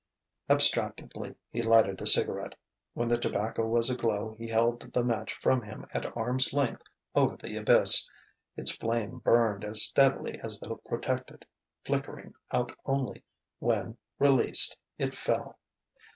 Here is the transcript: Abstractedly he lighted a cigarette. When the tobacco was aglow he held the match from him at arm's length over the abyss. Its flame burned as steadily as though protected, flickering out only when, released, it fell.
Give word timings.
Abstractedly 0.49 1.35
he 1.51 1.61
lighted 1.61 2.01
a 2.01 2.07
cigarette. 2.07 2.55
When 2.95 3.07
the 3.07 3.19
tobacco 3.19 3.67
was 3.67 3.91
aglow 3.91 4.33
he 4.35 4.47
held 4.47 4.81
the 4.93 5.03
match 5.03 5.31
from 5.33 5.61
him 5.61 5.85
at 5.93 6.17
arm's 6.17 6.53
length 6.53 6.81
over 7.13 7.37
the 7.37 7.55
abyss. 7.57 8.09
Its 8.57 8.71
flame 8.73 9.19
burned 9.19 9.63
as 9.63 9.83
steadily 9.83 10.39
as 10.39 10.59
though 10.59 10.77
protected, 10.87 11.45
flickering 11.85 12.33
out 12.51 12.75
only 12.83 13.23
when, 13.59 13.95
released, 14.17 14.75
it 14.97 15.13
fell. 15.13 15.59